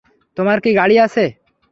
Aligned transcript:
তোমার 0.37 0.57
কি 0.63 0.71
গাড়ি 0.79 0.95
আছে? 1.05 1.23